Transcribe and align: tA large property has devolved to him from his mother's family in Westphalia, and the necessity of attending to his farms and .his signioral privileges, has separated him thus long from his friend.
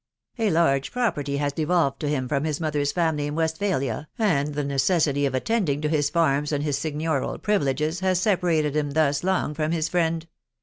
tA 0.35 0.47
large 0.49 0.91
property 0.91 1.37
has 1.37 1.53
devolved 1.53 1.99
to 1.99 2.09
him 2.09 2.27
from 2.27 2.43
his 2.43 2.59
mother's 2.59 2.91
family 2.91 3.27
in 3.27 3.35
Westphalia, 3.35 4.07
and 4.17 4.55
the 4.55 4.63
necessity 4.63 5.27
of 5.27 5.35
attending 5.35 5.79
to 5.79 5.87
his 5.87 6.09
farms 6.09 6.51
and 6.51 6.63
.his 6.63 6.75
signioral 6.79 7.39
privileges, 7.39 7.99
has 7.99 8.19
separated 8.19 8.75
him 8.75 8.93
thus 8.93 9.23
long 9.23 9.53
from 9.53 9.71
his 9.71 9.87
friend. 9.89 10.25